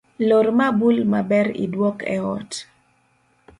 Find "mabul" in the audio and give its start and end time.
0.59-0.97